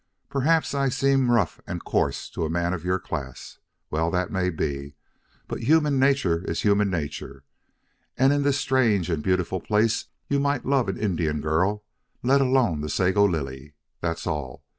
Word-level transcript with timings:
Perhaps 0.29 0.73
I 0.73 0.89
seem 0.89 1.29
rough 1.29 1.61
and 1.67 1.83
coarse 1.85 2.27
to 2.31 2.43
a 2.43 2.49
man 2.49 2.73
of 2.73 2.83
your 2.83 2.97
class. 2.97 3.59
Well, 3.91 4.09
that 4.09 4.31
may 4.31 4.49
be. 4.49 4.95
But 5.47 5.61
human 5.65 5.99
nature 5.99 6.43
is 6.43 6.63
human 6.63 6.89
nature. 6.89 7.43
And 8.17 8.33
in 8.33 8.41
this 8.41 8.57
strange 8.57 9.11
and 9.11 9.21
beautiful 9.21 9.59
place 9.59 10.05
you 10.27 10.39
might 10.39 10.65
love 10.65 10.89
an 10.89 10.97
Indian 10.97 11.39
girl, 11.39 11.83
let 12.23 12.41
alone 12.41 12.81
the 12.81 12.89
Sago 12.89 13.23
Lily. 13.25 13.75
That's 13.99 14.25
all. 14.25 14.63